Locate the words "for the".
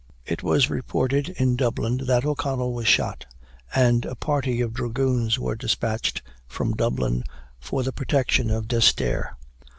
7.59-7.93